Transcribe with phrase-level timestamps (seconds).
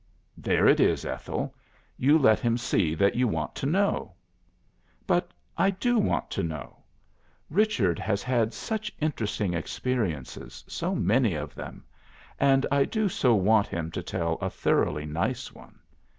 [0.35, 1.53] "There it is, Ethel.
[1.95, 4.13] You let him see that you want to know."
[5.05, 6.79] "But I do want to know.
[7.51, 11.85] Richard has had such interesting experiences, so many of them.
[12.39, 15.77] And I do so want him to tell a thoroughly nice one.